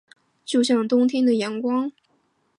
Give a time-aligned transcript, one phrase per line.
[0.43, 1.91] 就像冬天的阳光